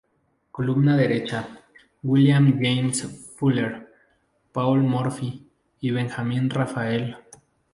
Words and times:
Columna 0.49 0.97
derecha: 0.97 1.59
William 2.01 2.57
James 2.59 3.03
Fuller, 3.37 3.93
Paul 4.51 4.81
Morphy, 4.81 5.47
y 5.79 5.91
Benjamín 5.91 6.49
Raphael. 6.49 7.17